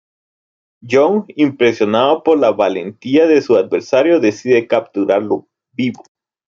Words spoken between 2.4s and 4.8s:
valentía de su adversario, decide